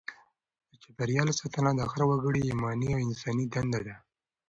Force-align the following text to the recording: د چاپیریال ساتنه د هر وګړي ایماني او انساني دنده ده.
د 0.69 0.71
چاپیریال 0.83 1.29
ساتنه 1.39 1.71
د 1.75 1.81
هر 1.91 2.01
وګړي 2.09 2.41
ایماني 2.45 2.89
او 2.95 2.99
انساني 3.07 3.45
دنده 3.53 3.79
ده. 3.87 3.95